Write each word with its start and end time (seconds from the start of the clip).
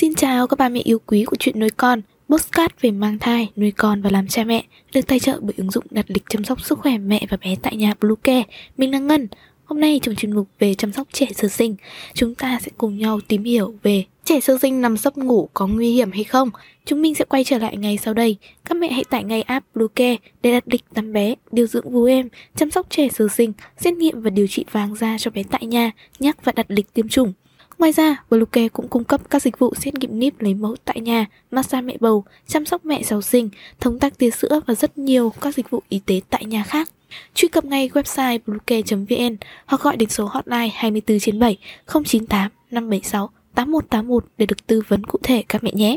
Xin 0.00 0.14
chào 0.14 0.46
các 0.46 0.58
bà 0.58 0.68
mẹ 0.68 0.80
yêu 0.84 0.98
quý 1.06 1.24
của 1.24 1.36
chuyện 1.36 1.60
nuôi 1.60 1.70
con, 1.70 2.00
postcard 2.28 2.74
về 2.80 2.90
mang 2.90 3.18
thai, 3.18 3.50
nuôi 3.56 3.70
con 3.70 4.02
và 4.02 4.10
làm 4.10 4.28
cha 4.28 4.44
mẹ, 4.44 4.64
được 4.94 5.00
tài 5.06 5.18
trợ 5.18 5.38
bởi 5.40 5.54
ứng 5.56 5.70
dụng 5.70 5.84
đặt 5.90 6.04
lịch 6.08 6.22
chăm 6.28 6.44
sóc 6.44 6.60
sức 6.60 6.78
khỏe 6.78 6.98
mẹ 6.98 7.26
và 7.30 7.36
bé 7.36 7.54
tại 7.62 7.76
nhà 7.76 7.94
Bluecare. 8.00 8.42
Mình 8.76 8.90
là 8.90 8.98
Ngân. 8.98 9.28
Hôm 9.64 9.80
nay 9.80 10.00
trong 10.02 10.14
chuyên 10.14 10.32
mục 10.32 10.48
về 10.58 10.74
chăm 10.74 10.92
sóc 10.92 11.08
trẻ 11.12 11.26
sơ 11.34 11.48
sinh, 11.48 11.76
chúng 12.14 12.34
ta 12.34 12.58
sẽ 12.62 12.70
cùng 12.78 12.98
nhau 12.98 13.20
tìm 13.28 13.44
hiểu 13.44 13.74
về 13.82 14.04
trẻ 14.24 14.40
sơ 14.40 14.58
sinh 14.62 14.80
nằm 14.80 14.96
sấp 14.96 15.18
ngủ 15.18 15.48
có 15.54 15.66
nguy 15.66 15.92
hiểm 15.92 16.12
hay 16.12 16.24
không. 16.24 16.50
Chúng 16.84 17.02
mình 17.02 17.14
sẽ 17.14 17.24
quay 17.24 17.44
trở 17.44 17.58
lại 17.58 17.76
ngay 17.76 17.98
sau 17.98 18.14
đây. 18.14 18.36
Các 18.64 18.74
mẹ 18.74 18.92
hãy 18.92 19.04
tải 19.04 19.24
ngay 19.24 19.42
app 19.42 19.66
Bluecare 19.74 20.16
để 20.42 20.52
đặt 20.52 20.64
lịch 20.66 20.84
tắm 20.94 21.12
bé, 21.12 21.34
điều 21.52 21.66
dưỡng 21.66 21.90
vú 21.90 22.04
em, 22.04 22.28
chăm 22.56 22.70
sóc 22.70 22.86
trẻ 22.90 23.08
sơ 23.08 23.28
sinh, 23.28 23.52
xét 23.76 23.94
nghiệm 23.94 24.22
và 24.22 24.30
điều 24.30 24.46
trị 24.46 24.64
vàng 24.72 24.94
da 24.94 25.16
cho 25.18 25.30
bé 25.30 25.42
tại 25.42 25.66
nhà, 25.66 25.90
nhắc 26.18 26.44
và 26.44 26.52
đặt 26.52 26.66
lịch 26.68 26.94
tiêm 26.94 27.08
chủng. 27.08 27.32
Ngoài 27.78 27.92
ra, 27.92 28.16
Bluecare 28.30 28.68
cũng 28.68 28.88
cung 28.88 29.04
cấp 29.04 29.20
các 29.30 29.42
dịch 29.42 29.58
vụ 29.58 29.74
xét 29.74 29.94
nghiệm 29.94 30.18
níp 30.18 30.40
lấy 30.40 30.54
mẫu 30.54 30.76
tại 30.84 31.00
nhà, 31.00 31.26
massage 31.50 31.82
mẹ 31.82 31.96
bầu, 32.00 32.24
chăm 32.46 32.66
sóc 32.66 32.84
mẹ 32.84 33.02
sau 33.02 33.22
sinh, 33.22 33.50
thống 33.80 33.98
tắc 33.98 34.18
tia 34.18 34.30
sữa 34.30 34.60
và 34.66 34.74
rất 34.74 34.98
nhiều 34.98 35.32
các 35.40 35.54
dịch 35.54 35.70
vụ 35.70 35.82
y 35.88 36.00
tế 36.06 36.20
tại 36.30 36.44
nhà 36.44 36.62
khác. 36.62 36.90
Truy 37.34 37.48
cập 37.48 37.64
ngay 37.64 37.90
website 37.94 38.38
bluecare.vn 38.46 39.36
hoặc 39.66 39.82
gọi 39.82 39.96
đến 39.96 40.08
số 40.08 40.24
hotline 40.24 40.70
24 40.74 41.18
trên 41.18 41.38
7 41.38 41.58
098 41.86 42.50
576 42.70 43.30
8181 43.54 44.24
để 44.38 44.46
được 44.46 44.66
tư 44.66 44.82
vấn 44.88 45.04
cụ 45.04 45.18
thể 45.22 45.44
các 45.48 45.64
mẹ 45.64 45.70
nhé. 45.74 45.96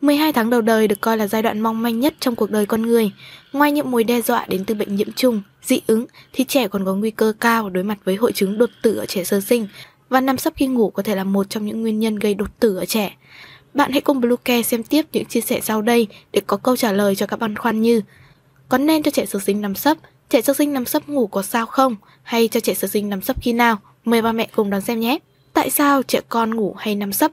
12 0.00 0.32
tháng 0.32 0.50
đầu 0.50 0.60
đời 0.60 0.88
được 0.88 1.00
coi 1.00 1.16
là 1.16 1.26
giai 1.26 1.42
đoạn 1.42 1.60
mong 1.60 1.82
manh 1.82 2.00
nhất 2.00 2.14
trong 2.20 2.36
cuộc 2.36 2.50
đời 2.50 2.66
con 2.66 2.82
người. 2.82 3.12
Ngoài 3.52 3.72
những 3.72 3.90
mối 3.90 4.04
đe 4.04 4.20
dọa 4.20 4.46
đến 4.48 4.64
từ 4.64 4.74
bệnh 4.74 4.96
nhiễm 4.96 5.12
trùng, 5.12 5.42
dị 5.62 5.80
ứng 5.86 6.06
thì 6.32 6.44
trẻ 6.44 6.68
còn 6.68 6.84
có 6.84 6.94
nguy 6.94 7.10
cơ 7.10 7.32
cao 7.40 7.70
đối 7.70 7.84
mặt 7.84 7.98
với 8.04 8.16
hội 8.16 8.32
chứng 8.32 8.58
đột 8.58 8.70
tử 8.82 8.96
ở 8.96 9.06
trẻ 9.06 9.24
sơ 9.24 9.40
sinh 9.40 9.66
và 10.10 10.20
nằm 10.20 10.38
sấp 10.38 10.52
khi 10.56 10.66
ngủ 10.66 10.90
có 10.90 11.02
thể 11.02 11.14
là 11.14 11.24
một 11.24 11.50
trong 11.50 11.66
những 11.66 11.80
nguyên 11.80 11.98
nhân 12.00 12.16
gây 12.16 12.34
đột 12.34 12.60
tử 12.60 12.76
ở 12.76 12.84
trẻ. 12.84 13.16
Bạn 13.74 13.92
hãy 13.92 14.00
cùng 14.00 14.20
Bluecare 14.20 14.62
xem 14.62 14.82
tiếp 14.82 15.06
những 15.12 15.24
chia 15.24 15.40
sẻ 15.40 15.60
sau 15.62 15.82
đây 15.82 16.06
để 16.32 16.40
có 16.46 16.56
câu 16.56 16.76
trả 16.76 16.92
lời 16.92 17.16
cho 17.16 17.26
các 17.26 17.38
băn 17.38 17.56
khoăn 17.56 17.82
như, 17.82 18.02
Có 18.68 18.78
nên 18.78 19.02
cho 19.02 19.10
trẻ 19.10 19.26
sơ 19.26 19.38
sinh 19.38 19.60
nằm 19.60 19.74
sấp? 19.74 19.96
Trẻ 20.28 20.42
sơ 20.42 20.54
sinh 20.54 20.72
nằm 20.72 20.84
sấp 20.84 21.08
ngủ 21.08 21.26
có 21.26 21.42
sao 21.42 21.66
không? 21.66 21.96
Hay 22.22 22.48
cho 22.48 22.60
trẻ 22.60 22.74
sơ 22.74 22.88
sinh 22.88 23.08
nằm 23.08 23.22
sấp 23.22 23.42
khi 23.42 23.52
nào? 23.52 23.78
Mời 24.04 24.22
ba 24.22 24.32
mẹ 24.32 24.48
cùng 24.56 24.70
đón 24.70 24.80
xem 24.80 25.00
nhé! 25.00 25.18
Tại 25.52 25.70
sao 25.70 26.02
trẻ 26.02 26.20
con 26.28 26.54
ngủ 26.54 26.74
hay 26.78 26.94
nằm 26.94 27.12
sấp? 27.12 27.30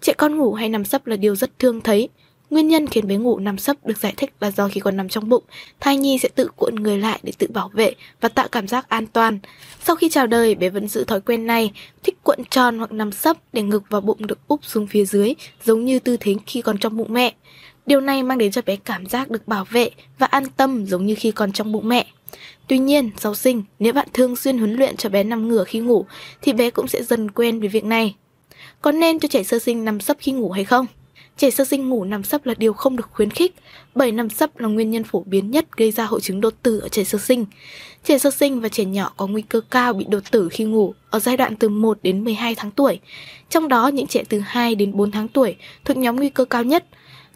Trẻ 0.00 0.12
con 0.12 0.36
ngủ 0.36 0.54
hay 0.54 0.68
nằm 0.68 0.84
sấp 0.84 1.06
là 1.06 1.16
điều 1.16 1.36
rất 1.36 1.58
thương 1.58 1.80
thấy. 1.80 2.08
Nguyên 2.50 2.68
nhân 2.68 2.86
khiến 2.86 3.06
bé 3.06 3.16
ngủ 3.16 3.38
nằm 3.38 3.58
sấp 3.58 3.86
được 3.86 3.98
giải 3.98 4.14
thích 4.16 4.32
là 4.40 4.50
do 4.50 4.68
khi 4.68 4.80
còn 4.80 4.96
nằm 4.96 5.08
trong 5.08 5.28
bụng, 5.28 5.44
thai 5.80 5.96
nhi 5.96 6.18
sẽ 6.18 6.28
tự 6.28 6.48
cuộn 6.56 6.74
người 6.74 6.98
lại 6.98 7.20
để 7.22 7.32
tự 7.38 7.46
bảo 7.46 7.68
vệ 7.68 7.94
và 8.20 8.28
tạo 8.28 8.48
cảm 8.52 8.68
giác 8.68 8.88
an 8.88 9.06
toàn. 9.06 9.38
Sau 9.84 9.96
khi 9.96 10.08
chào 10.08 10.26
đời, 10.26 10.54
bé 10.54 10.70
vẫn 10.70 10.88
giữ 10.88 11.04
thói 11.04 11.20
quen 11.20 11.46
này, 11.46 11.72
thích 12.02 12.18
cuộn 12.22 12.38
tròn 12.50 12.78
hoặc 12.78 12.92
nằm 12.92 13.12
sấp 13.12 13.36
để 13.52 13.62
ngực 13.62 13.82
và 13.88 14.00
bụng 14.00 14.26
được 14.26 14.48
úp 14.48 14.64
xuống 14.64 14.86
phía 14.86 15.04
dưới, 15.04 15.34
giống 15.64 15.84
như 15.84 15.98
tư 15.98 16.16
thế 16.20 16.34
khi 16.46 16.62
còn 16.62 16.78
trong 16.78 16.96
bụng 16.96 17.12
mẹ. 17.12 17.34
Điều 17.86 18.00
này 18.00 18.22
mang 18.22 18.38
đến 18.38 18.52
cho 18.52 18.62
bé 18.66 18.76
cảm 18.76 19.06
giác 19.06 19.30
được 19.30 19.48
bảo 19.48 19.64
vệ 19.70 19.90
và 20.18 20.26
an 20.26 20.44
tâm 20.56 20.86
giống 20.86 21.06
như 21.06 21.14
khi 21.18 21.30
còn 21.30 21.52
trong 21.52 21.72
bụng 21.72 21.88
mẹ. 21.88 22.06
Tuy 22.66 22.78
nhiên, 22.78 23.10
sau 23.16 23.34
sinh, 23.34 23.62
nếu 23.78 23.92
bạn 23.92 24.08
thường 24.12 24.36
xuyên 24.36 24.58
huấn 24.58 24.74
luyện 24.74 24.96
cho 24.96 25.08
bé 25.08 25.24
nằm 25.24 25.48
ngửa 25.48 25.64
khi 25.64 25.78
ngủ, 25.78 26.06
thì 26.42 26.52
bé 26.52 26.70
cũng 26.70 26.88
sẽ 26.88 27.02
dần 27.02 27.30
quen 27.30 27.60
với 27.60 27.68
việc 27.68 27.84
này. 27.84 28.14
Có 28.80 28.92
nên 28.92 29.18
cho 29.18 29.28
trẻ 29.28 29.42
sơ 29.42 29.58
sinh 29.58 29.84
nằm 29.84 30.00
sấp 30.00 30.16
khi 30.20 30.32
ngủ 30.32 30.50
hay 30.50 30.64
không? 30.64 30.86
Trẻ 31.38 31.50
sơ 31.50 31.64
sinh 31.64 31.88
ngủ 31.88 32.04
nằm 32.04 32.24
sấp 32.24 32.46
là 32.46 32.54
điều 32.58 32.72
không 32.72 32.96
được 32.96 33.08
khuyến 33.12 33.30
khích, 33.30 33.54
bởi 33.94 34.12
nằm 34.12 34.30
sấp 34.30 34.58
là 34.58 34.68
nguyên 34.68 34.90
nhân 34.90 35.04
phổ 35.04 35.22
biến 35.26 35.50
nhất 35.50 35.76
gây 35.76 35.90
ra 35.90 36.04
hội 36.04 36.20
chứng 36.20 36.40
đột 36.40 36.54
tử 36.62 36.78
ở 36.78 36.88
trẻ 36.88 37.04
sơ 37.04 37.18
sinh. 37.18 37.46
Trẻ 38.04 38.18
sơ 38.18 38.30
sinh 38.30 38.60
và 38.60 38.68
trẻ 38.68 38.84
nhỏ 38.84 39.12
có 39.16 39.26
nguy 39.26 39.42
cơ 39.42 39.60
cao 39.60 39.92
bị 39.92 40.06
đột 40.08 40.22
tử 40.30 40.48
khi 40.52 40.64
ngủ 40.64 40.94
ở 41.10 41.18
giai 41.18 41.36
đoạn 41.36 41.56
từ 41.56 41.68
1 41.68 41.98
đến 42.02 42.24
12 42.24 42.54
tháng 42.54 42.70
tuổi. 42.70 43.00
Trong 43.50 43.68
đó, 43.68 43.88
những 43.88 44.06
trẻ 44.06 44.22
từ 44.28 44.38
2 44.38 44.74
đến 44.74 44.96
4 44.96 45.10
tháng 45.10 45.28
tuổi 45.28 45.56
thuộc 45.84 45.96
nhóm 45.96 46.16
nguy 46.16 46.30
cơ 46.30 46.44
cao 46.44 46.64
nhất. 46.64 46.84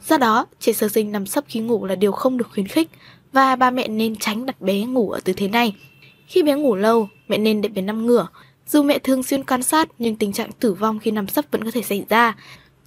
Do 0.09 0.19
đó, 0.19 0.47
trẻ 0.61 0.72
sơ 0.72 0.89
sinh 0.89 1.12
nằm 1.12 1.27
sấp 1.27 1.44
khi 1.48 1.61
ngủ 1.61 1.84
là 1.84 1.94
điều 1.94 2.12
không 2.12 2.39
được 2.39 2.48
khuyến 2.55 2.69
khích 2.69 2.91
và 3.33 3.56
ba 3.56 3.70
mẹ 3.70 3.89
nên 3.89 4.16
tránh 4.16 4.47
đặt 4.47 4.61
bé 4.61 4.84
ngủ 4.84 5.11
ở 5.11 5.20
tư 5.25 5.33
thế 5.33 5.48
này. 5.48 5.75
Khi 6.26 6.43
bé 6.43 6.55
ngủ 6.55 6.75
lâu, 6.75 7.09
mẹ 7.28 7.38
nên 7.38 7.60
để 7.60 7.69
bé 7.69 7.82
nằm 7.82 8.06
ngửa. 8.06 8.28
Dù 8.66 8.82
mẹ 8.82 8.99
thường 8.99 9.22
xuyên 9.22 9.44
quan 9.44 9.62
sát 9.62 9.88
nhưng 9.99 10.16
tình 10.16 10.32
trạng 10.32 10.53
tử 10.53 10.75
vong 10.75 10.99
khi 10.99 11.10
nằm 11.10 11.28
sấp 11.28 11.44
vẫn 11.50 11.65
có 11.65 11.71
thể 11.71 11.82
xảy 11.82 12.05
ra. 12.09 12.37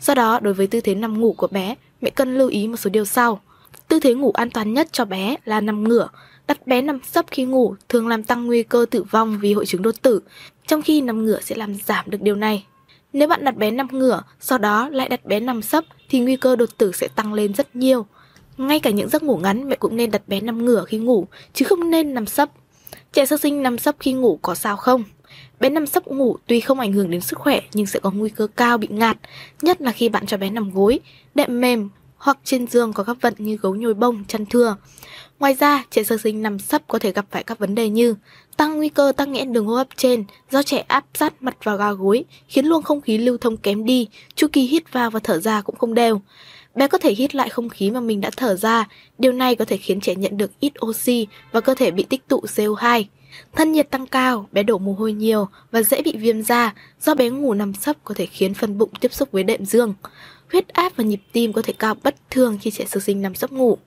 Do 0.01 0.13
đó, 0.13 0.39
đối 0.39 0.53
với 0.53 0.67
tư 0.67 0.81
thế 0.81 0.95
nằm 0.95 1.22
ngủ 1.22 1.33
của 1.33 1.47
bé, 1.47 1.75
mẹ 2.01 2.09
cần 2.09 2.38
lưu 2.38 2.50
ý 2.50 2.67
một 2.67 2.78
số 2.78 2.89
điều 2.89 3.06
sau. 3.06 3.41
Tư 3.88 4.00
thế 4.00 4.13
ngủ 4.13 4.31
an 4.31 4.50
toàn 4.50 4.73
nhất 4.73 4.88
cho 4.91 5.06
bé 5.06 5.35
là 5.45 5.61
nằm 5.61 5.83
ngửa. 5.83 6.07
Đặt 6.47 6.67
bé 6.67 6.81
nằm 6.81 7.00
sấp 7.11 7.25
khi 7.31 7.45
ngủ 7.45 7.75
thường 7.89 8.07
làm 8.07 8.23
tăng 8.23 8.45
nguy 8.45 8.63
cơ 8.63 8.85
tử 8.91 9.03
vong 9.03 9.39
vì 9.41 9.53
hội 9.53 9.66
chứng 9.66 9.81
đột 9.81 10.01
tử, 10.01 10.22
trong 10.67 10.81
khi 10.81 11.01
nằm 11.01 11.25
ngửa 11.25 11.39
sẽ 11.41 11.56
làm 11.56 11.75
giảm 11.75 12.06
được 12.07 12.22
điều 12.22 12.35
này. 12.35 12.66
Nếu 13.13 13.28
bạn 13.28 13.44
đặt 13.44 13.57
bé 13.57 13.72
nằm 13.72 13.88
ngửa, 13.91 14.23
sau 14.39 14.57
đó 14.57 14.89
lại 14.89 15.09
đặt 15.09 15.25
bé 15.25 15.39
nằm 15.39 15.61
sấp 15.61 15.83
thì 16.09 16.19
nguy 16.19 16.35
cơ 16.35 16.56
đột 16.56 16.69
tử 16.77 16.91
sẽ 16.91 17.07
tăng 17.16 17.33
lên 17.33 17.53
rất 17.53 17.75
nhiều. 17.75 18.06
Ngay 18.57 18.79
cả 18.79 18.89
những 18.89 19.09
giấc 19.09 19.23
ngủ 19.23 19.38
ngắn 19.38 19.69
mẹ 19.69 19.75
cũng 19.75 19.95
nên 19.95 20.12
đặt 20.12 20.27
bé 20.27 20.41
nằm 20.41 20.66
ngửa 20.66 20.83
khi 20.88 20.97
ngủ, 20.97 21.27
chứ 21.53 21.66
không 21.66 21.89
nên 21.89 22.13
nằm 22.13 22.25
sấp. 22.25 22.50
Trẻ 23.13 23.25
sơ 23.25 23.38
sinh 23.38 23.63
nằm 23.63 23.77
sấp 23.77 23.95
khi 24.00 24.13
ngủ 24.13 24.39
có 24.41 24.56
sao 24.56 24.77
không? 24.77 25.03
Bé 25.59 25.69
nằm 25.69 25.85
sấp 25.85 26.07
ngủ 26.07 26.38
tuy 26.47 26.59
không 26.59 26.79
ảnh 26.79 26.94
hưởng 26.94 27.12
đến 27.12 27.22
sức 27.22 27.40
khỏe 27.40 27.59
nhưng 27.73 27.85
sẽ 27.85 28.00
có 28.00 28.12
nguy 28.12 28.29
cơ 28.29 28.47
cao 28.56 28.78
bị 28.78 28.88
ngạt, 28.91 29.18
nhất 29.62 29.81
là 29.81 29.91
khi 29.91 30.09
bạn 30.09 30.25
cho 30.25 30.38
bé 30.38 30.50
nằm 30.50 30.72
gối, 30.72 31.00
đệm 31.35 31.62
mềm 31.62 31.90
hoặc 32.18 32.38
trên 32.44 32.68
giường 32.68 32.94
có 32.94 33.03
các 33.03 33.18
vật 33.22 33.34
như 33.38 33.57
gấu 33.62 33.75
nhồi 33.75 33.94
bông, 33.94 34.24
chăn 34.28 34.45
thưa. 34.45 34.75
Ngoài 35.40 35.53
ra, 35.59 35.84
trẻ 35.91 36.03
sơ 36.03 36.18
sinh 36.18 36.41
nằm 36.41 36.59
sấp 36.59 36.81
có 36.88 37.00
thể 37.00 37.12
gặp 37.12 37.25
phải 37.31 37.44
các 37.44 37.59
vấn 37.59 37.75
đề 37.75 37.90
như 37.90 38.16
tăng 38.57 38.78
nguy 38.78 38.90
cơ 38.90 39.12
tắc 39.18 39.28
nghẽn 39.28 39.53
đường 39.53 39.66
hô 39.66 39.75
hấp 39.75 39.88
trên 39.95 40.24
do 40.51 40.63
trẻ 40.63 40.78
áp 40.88 41.06
sát 41.13 41.44
mặt 41.44 41.57
vào 41.63 41.78
ga 41.78 41.91
gối, 41.91 42.25
khiến 42.47 42.66
luồng 42.66 42.84
không 42.84 43.01
khí 43.01 43.18
lưu 43.18 43.38
thông 43.38 43.57
kém 43.57 43.85
đi, 43.85 44.07
chu 44.35 44.47
kỳ 44.51 44.62
hít 44.62 44.94
vào 44.94 45.09
và 45.09 45.19
thở 45.19 45.40
ra 45.40 45.62
cũng 45.62 45.75
không 45.75 45.94
đều. 45.94 46.22
Bé 46.75 46.88
có 46.88 46.97
thể 46.97 47.13
hít 47.13 47.36
lại 47.36 47.50
không 47.50 47.69
khí 47.69 47.91
mà 47.91 48.00
mình 48.00 48.22
đã 48.22 48.30
thở 48.38 48.56
ra, 48.56 48.88
điều 49.18 49.31
này 49.31 49.56
có 49.56 49.66
thể 49.66 49.78
khiến 49.78 50.00
trẻ 50.00 50.16
nhận 50.16 50.38
được 50.38 50.52
ít 50.59 50.74
oxy 50.86 51.28
và 51.52 51.62
cơ 51.62 51.75
thể 51.75 51.91
bị 51.91 52.06
tích 52.09 52.28
tụ 52.28 52.41
CO2. 52.56 53.03
Thân 53.53 53.72
nhiệt 53.72 53.90
tăng 53.90 54.08
cao, 54.08 54.50
bé 54.52 54.63
đổ 54.63 54.78
mồ 54.78 54.94
hôi 54.94 55.13
nhiều 55.13 55.47
và 55.72 55.81
dễ 55.81 56.02
bị 56.02 56.18
viêm 56.18 56.41
da 56.41 56.74
do 57.02 57.16
bé 57.16 57.30
ngủ 57.30 57.53
nằm 57.53 57.74
sấp 57.74 57.96
có 58.03 58.13
thể 58.13 58.25
khiến 58.25 58.53
phần 58.53 58.78
bụng 58.78 58.90
tiếp 59.00 59.13
xúc 59.13 59.31
với 59.31 59.44
đệm 59.44 59.66
dương. 59.66 59.94
Huyết 60.52 60.68
áp 60.68 60.94
và 60.96 61.03
nhịp 61.03 61.19
tim 61.31 61.53
có 61.53 61.62
thể 61.62 61.74
cao 61.80 61.96
bất 62.03 62.16
thường 62.30 62.58
khi 62.62 62.72
trẻ 62.72 62.86
sơ 62.86 63.00
sinh 63.00 63.22
nằm 63.22 63.36
sấp 63.36 63.52
ngủ. 63.52 63.78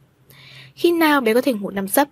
Khi 0.74 0.92
nào 0.92 1.20
bé 1.20 1.34
có 1.34 1.40
thể 1.40 1.52
ngủ 1.52 1.70
nằm 1.70 1.88
sấp? 1.88 2.08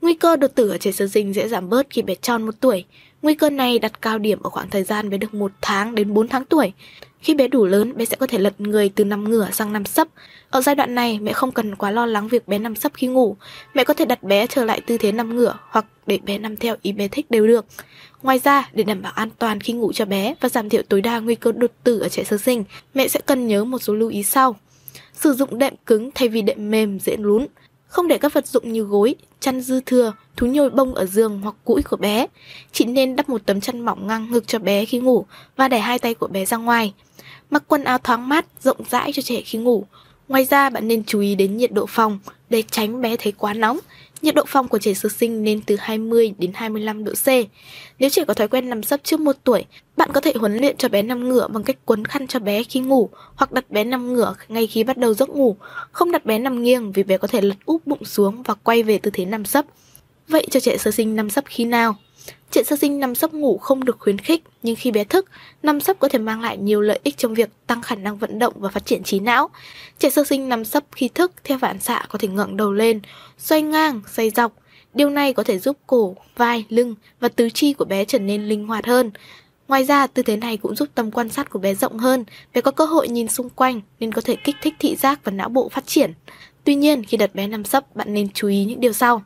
Nguy 0.00 0.14
cơ 0.14 0.36
đột 0.36 0.54
tử 0.54 0.70
ở 0.70 0.78
trẻ 0.78 0.92
sơ 0.92 1.06
sinh 1.06 1.34
sẽ 1.34 1.48
giảm 1.48 1.68
bớt 1.68 1.86
khi 1.90 2.02
bé 2.02 2.14
tròn 2.14 2.42
một 2.42 2.54
tuổi. 2.60 2.84
Nguy 3.22 3.34
cơ 3.34 3.50
này 3.50 3.78
đặt 3.78 4.02
cao 4.02 4.18
điểm 4.18 4.42
ở 4.42 4.50
khoảng 4.50 4.70
thời 4.70 4.82
gian 4.82 5.10
bé 5.10 5.18
được 5.18 5.34
1 5.34 5.52
tháng 5.62 5.94
đến 5.94 6.14
4 6.14 6.28
tháng 6.28 6.44
tuổi. 6.44 6.72
Khi 7.20 7.34
bé 7.34 7.48
đủ 7.48 7.66
lớn, 7.66 7.96
bé 7.96 8.04
sẽ 8.04 8.16
có 8.16 8.26
thể 8.26 8.38
lật 8.38 8.60
người 8.60 8.88
từ 8.88 9.04
nằm 9.04 9.30
ngửa 9.30 9.48
sang 9.52 9.72
nằm 9.72 9.84
sấp. 9.84 10.08
Ở 10.50 10.60
giai 10.60 10.74
đoạn 10.74 10.94
này, 10.94 11.18
mẹ 11.18 11.32
không 11.32 11.52
cần 11.52 11.74
quá 11.74 11.90
lo 11.90 12.06
lắng 12.06 12.28
việc 12.28 12.48
bé 12.48 12.58
nằm 12.58 12.74
sấp 12.76 12.92
khi 12.94 13.06
ngủ. 13.06 13.36
Mẹ 13.74 13.84
có 13.84 13.94
thể 13.94 14.04
đặt 14.04 14.22
bé 14.22 14.46
trở 14.46 14.64
lại 14.64 14.80
tư 14.80 14.98
thế 14.98 15.12
nằm 15.12 15.36
ngửa 15.36 15.58
hoặc 15.70 15.86
để 16.06 16.18
bé 16.24 16.38
nằm 16.38 16.56
theo 16.56 16.76
ý 16.82 16.92
bé 16.92 17.08
thích 17.08 17.30
đều 17.30 17.46
được. 17.46 17.66
Ngoài 18.22 18.40
ra, 18.44 18.68
để 18.72 18.84
đảm 18.84 19.02
bảo 19.02 19.12
an 19.12 19.28
toàn 19.38 19.60
khi 19.60 19.72
ngủ 19.72 19.92
cho 19.92 20.04
bé 20.04 20.34
và 20.40 20.48
giảm 20.48 20.68
thiểu 20.68 20.82
tối 20.88 21.00
đa 21.00 21.18
nguy 21.20 21.34
cơ 21.34 21.52
đột 21.52 21.72
tử 21.84 21.98
ở 21.98 22.08
trẻ 22.08 22.24
sơ 22.24 22.38
sinh, 22.38 22.64
mẹ 22.94 23.08
sẽ 23.08 23.20
cần 23.26 23.46
nhớ 23.46 23.64
một 23.64 23.78
số 23.78 23.94
lưu 23.94 24.08
ý 24.08 24.22
sau. 24.22 24.56
Sử 25.12 25.32
dụng 25.32 25.58
đệm 25.58 25.74
cứng 25.86 26.10
thay 26.14 26.28
vì 26.28 26.42
đệm 26.42 26.70
mềm 26.70 26.98
dễ 27.00 27.16
lún. 27.16 27.46
Không 27.86 28.08
để 28.08 28.18
các 28.18 28.32
vật 28.32 28.46
dụng 28.46 28.72
như 28.72 28.82
gối, 28.82 29.14
chăn 29.40 29.60
dư 29.60 29.80
thừa, 29.80 30.12
thú 30.36 30.46
nhồi 30.46 30.70
bông 30.70 30.94
ở 30.94 31.06
giường 31.06 31.40
hoặc 31.42 31.54
cũi 31.64 31.82
của 31.82 31.96
bé. 31.96 32.26
Chị 32.72 32.84
nên 32.84 33.16
đắp 33.16 33.28
một 33.28 33.42
tấm 33.46 33.60
chăn 33.60 33.80
mỏng 33.80 34.06
ngang 34.06 34.30
ngực 34.30 34.46
cho 34.46 34.58
bé 34.58 34.84
khi 34.84 34.98
ngủ 34.98 35.26
và 35.56 35.68
để 35.68 35.78
hai 35.78 35.98
tay 35.98 36.14
của 36.14 36.26
bé 36.26 36.44
ra 36.44 36.56
ngoài. 36.56 36.94
Mặc 37.50 37.62
quần 37.66 37.84
áo 37.84 37.98
thoáng 37.98 38.28
mát, 38.28 38.46
rộng 38.60 38.76
rãi 38.90 39.12
cho 39.12 39.22
trẻ 39.22 39.40
khi 39.40 39.58
ngủ. 39.58 39.84
Ngoài 40.28 40.44
ra 40.44 40.70
bạn 40.70 40.88
nên 40.88 41.04
chú 41.04 41.20
ý 41.20 41.34
đến 41.34 41.56
nhiệt 41.56 41.72
độ 41.72 41.86
phòng 41.88 42.18
để 42.50 42.62
tránh 42.70 43.00
bé 43.00 43.16
thấy 43.16 43.32
quá 43.32 43.54
nóng. 43.54 43.78
Nhiệt 44.22 44.34
độ 44.34 44.44
phòng 44.46 44.68
của 44.68 44.78
trẻ 44.78 44.94
sơ 44.94 45.08
sinh 45.08 45.44
nên 45.44 45.60
từ 45.60 45.76
20 45.78 46.34
đến 46.38 46.50
25 46.54 47.04
độ 47.04 47.12
C. 47.12 47.26
Nếu 47.98 48.10
trẻ 48.10 48.24
có 48.24 48.34
thói 48.34 48.48
quen 48.48 48.68
nằm 48.68 48.82
sấp 48.82 49.00
trước 49.04 49.20
một 49.20 49.36
tuổi, 49.44 49.64
bạn 49.96 50.10
có 50.12 50.20
thể 50.20 50.32
huấn 50.34 50.56
luyện 50.56 50.76
cho 50.76 50.88
bé 50.88 51.02
nằm 51.02 51.28
ngửa 51.28 51.48
bằng 51.48 51.62
cách 51.62 51.76
quấn 51.84 52.04
khăn 52.04 52.26
cho 52.26 52.38
bé 52.38 52.62
khi 52.62 52.80
ngủ 52.80 53.10
hoặc 53.34 53.52
đặt 53.52 53.70
bé 53.70 53.84
nằm 53.84 54.14
ngửa 54.14 54.34
ngay 54.48 54.66
khi 54.66 54.84
bắt 54.84 54.96
đầu 54.96 55.14
giấc 55.14 55.28
ngủ. 55.28 55.56
Không 55.92 56.12
đặt 56.12 56.26
bé 56.26 56.38
nằm 56.38 56.62
nghiêng 56.62 56.92
vì 56.92 57.02
bé 57.02 57.18
có 57.18 57.28
thể 57.28 57.40
lật 57.40 57.56
úp 57.64 57.86
bụng 57.86 58.04
xuống 58.04 58.42
và 58.42 58.54
quay 58.54 58.82
về 58.82 58.98
tư 58.98 59.10
thế 59.14 59.24
nằm 59.24 59.44
sấp. 59.44 59.64
Vậy 60.28 60.46
cho 60.50 60.60
trẻ 60.60 60.76
sơ 60.76 60.90
sinh 60.90 61.16
nằm 61.16 61.30
sấp 61.30 61.44
khi 61.46 61.64
nào? 61.64 61.96
Trẻ 62.50 62.62
sơ 62.62 62.76
sinh 62.76 63.00
nằm 63.00 63.14
sấp 63.14 63.34
ngủ 63.34 63.58
không 63.58 63.84
được 63.84 63.96
khuyến 63.98 64.18
khích, 64.18 64.42
nhưng 64.62 64.76
khi 64.76 64.90
bé 64.90 65.04
thức, 65.04 65.26
nằm 65.62 65.80
sấp 65.80 65.98
có 65.98 66.08
thể 66.08 66.18
mang 66.18 66.40
lại 66.40 66.56
nhiều 66.56 66.80
lợi 66.80 67.00
ích 67.02 67.16
trong 67.16 67.34
việc 67.34 67.50
tăng 67.66 67.82
khả 67.82 67.94
năng 67.94 68.16
vận 68.16 68.38
động 68.38 68.54
và 68.56 68.68
phát 68.68 68.86
triển 68.86 69.02
trí 69.02 69.20
não. 69.20 69.50
Trẻ 69.98 70.10
sơ 70.10 70.24
sinh 70.24 70.48
nằm 70.48 70.64
sấp 70.64 70.84
khi 70.92 71.08
thức 71.08 71.32
theo 71.44 71.58
phản 71.58 71.80
xạ 71.80 72.06
có 72.08 72.18
thể 72.18 72.28
ngẩng 72.28 72.56
đầu 72.56 72.72
lên, 72.72 73.00
xoay 73.38 73.62
ngang, 73.62 74.00
xoay 74.12 74.30
dọc. 74.30 74.52
Điều 74.94 75.10
này 75.10 75.32
có 75.32 75.42
thể 75.42 75.58
giúp 75.58 75.76
cổ, 75.86 76.16
vai, 76.36 76.64
lưng 76.68 76.94
và 77.20 77.28
tứ 77.28 77.50
chi 77.50 77.72
của 77.72 77.84
bé 77.84 78.04
trở 78.04 78.18
nên 78.18 78.48
linh 78.48 78.66
hoạt 78.66 78.86
hơn. 78.86 79.10
Ngoài 79.68 79.84
ra, 79.84 80.06
tư 80.06 80.22
thế 80.22 80.36
này 80.36 80.56
cũng 80.56 80.76
giúp 80.76 80.88
tầm 80.94 81.10
quan 81.10 81.28
sát 81.28 81.50
của 81.50 81.58
bé 81.58 81.74
rộng 81.74 81.98
hơn, 81.98 82.24
bé 82.54 82.60
có 82.60 82.70
cơ 82.70 82.84
hội 82.84 83.08
nhìn 83.08 83.28
xung 83.28 83.50
quanh 83.50 83.80
nên 84.00 84.12
có 84.12 84.20
thể 84.20 84.36
kích 84.44 84.56
thích 84.62 84.74
thị 84.78 84.96
giác 84.96 85.20
và 85.24 85.32
não 85.32 85.48
bộ 85.48 85.68
phát 85.68 85.86
triển. 85.86 86.12
Tuy 86.64 86.74
nhiên, 86.74 87.04
khi 87.04 87.16
đặt 87.16 87.34
bé 87.34 87.46
nằm 87.46 87.64
sấp, 87.64 87.96
bạn 87.96 88.14
nên 88.14 88.28
chú 88.34 88.48
ý 88.48 88.64
những 88.64 88.80
điều 88.80 88.92
sau. 88.92 89.22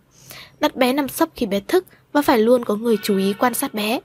Đặt 0.61 0.77
bé 0.77 0.93
nằm 0.93 1.09
sấp 1.09 1.29
khi 1.35 1.47
bé 1.47 1.61
thức 1.61 1.85
và 2.13 2.23
phải 2.23 2.39
luôn 2.39 2.65
có 2.65 2.77
người 2.77 2.97
chú 3.03 3.17
ý 3.17 3.33
quan 3.39 3.55
sát 3.55 3.75
bé. 3.75 4.01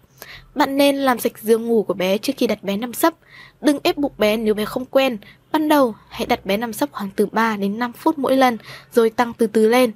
Bạn 0.56 0.78
nên 0.78 0.96
làm 0.96 1.20
sạch 1.20 1.40
giường 1.40 1.66
ngủ 1.66 1.84
của 1.84 1.94
bé 1.94 2.18
trước 2.18 2.34
khi 2.38 2.48
đặt 2.48 2.64
bé 2.64 2.78
nằm 2.78 2.94
sấp. 2.94 3.14
Đừng 3.62 3.80
ép 3.84 3.98
buộc 3.98 4.20
bé 4.20 4.38
nếu 4.38 4.54
bé 4.54 4.66
không 4.66 4.86
quen. 4.86 5.18
Ban 5.52 5.68
đầu, 5.68 5.96
hãy 6.10 6.26
đặt 6.26 6.46
bé 6.46 6.58
nằm 6.58 6.74
sấp 6.74 6.90
khoảng 6.92 7.10
từ 7.16 7.26
3 7.26 7.58
đến 7.58 7.80
5 7.80 7.94
phút 7.94 8.18
mỗi 8.18 8.38
lần, 8.38 8.58
rồi 8.94 9.10
tăng 9.10 9.34
từ 9.34 9.48
từ 9.48 9.70
lên. 9.70 9.92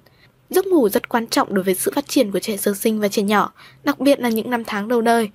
Giấc 0.50 0.67
ngủ 0.67 0.89
rất 0.89 1.09
quan 1.09 1.27
trọng 1.27 1.53
đối 1.53 1.63
với 1.63 1.75
sự 1.75 1.91
phát 1.95 2.07
triển 2.07 2.31
của 2.31 2.39
trẻ 2.39 2.57
sơ 2.57 2.73
sinh 2.73 3.00
và 3.00 3.07
trẻ 3.07 3.21
nhỏ, 3.21 3.53
đặc 3.83 4.00
biệt 4.00 4.19
là 4.19 4.29
những 4.29 4.50
năm 4.50 4.63
tháng 4.63 4.88
đầu 4.88 5.01
đời. 5.01 5.29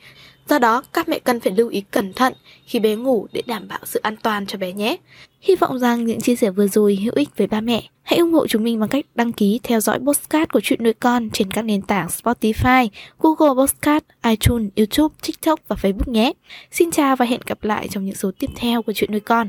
Do 0.48 0.58
đó, 0.58 0.82
các 0.92 1.08
mẹ 1.08 1.18
cần 1.18 1.40
phải 1.40 1.52
lưu 1.56 1.68
ý 1.68 1.80
cẩn 1.90 2.12
thận 2.12 2.32
khi 2.66 2.78
bé 2.78 2.94
ngủ 2.94 3.26
để 3.32 3.42
đảm 3.46 3.68
bảo 3.68 3.78
sự 3.84 4.00
an 4.02 4.16
toàn 4.22 4.46
cho 4.46 4.58
bé 4.58 4.72
nhé. 4.72 4.96
Hy 5.40 5.56
vọng 5.56 5.78
rằng 5.78 6.04
những 6.04 6.20
chia 6.20 6.36
sẻ 6.36 6.50
vừa 6.50 6.66
rồi 6.66 6.96
hữu 6.96 7.12
ích 7.16 7.28
với 7.36 7.46
ba 7.46 7.60
mẹ. 7.60 7.82
Hãy 8.02 8.18
ủng 8.18 8.32
hộ 8.32 8.46
chúng 8.46 8.64
mình 8.64 8.80
bằng 8.80 8.88
cách 8.88 9.04
đăng 9.14 9.32
ký 9.32 9.60
theo 9.62 9.80
dõi 9.80 9.98
postcard 9.98 10.52
của 10.52 10.60
chuyện 10.62 10.82
nuôi 10.82 10.92
con 10.92 11.30
trên 11.30 11.50
các 11.50 11.62
nền 11.62 11.82
tảng 11.82 12.06
Spotify, 12.06 12.88
Google 13.18 13.62
Postcard, 13.62 14.06
iTunes, 14.24 14.70
YouTube, 14.76 15.14
TikTok 15.26 15.60
và 15.68 15.76
Facebook 15.82 16.12
nhé. 16.12 16.32
Xin 16.70 16.90
chào 16.90 17.16
và 17.16 17.24
hẹn 17.24 17.40
gặp 17.46 17.64
lại 17.64 17.88
trong 17.90 18.04
những 18.04 18.14
số 18.14 18.30
tiếp 18.38 18.50
theo 18.56 18.82
của 18.82 18.92
chuyện 18.92 19.12
nuôi 19.12 19.20
con. 19.20 19.48